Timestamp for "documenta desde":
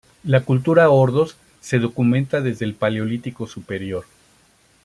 1.77-2.65